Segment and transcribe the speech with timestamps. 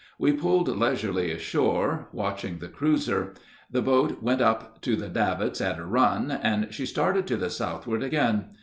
[0.17, 3.35] We pulled leisurely ashore, watching the cruiser.
[3.69, 7.51] The boat went up to the davits at a run, and she started to the
[7.51, 8.45] southward again.